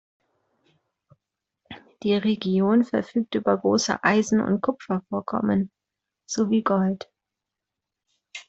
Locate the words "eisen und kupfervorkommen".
4.03-5.69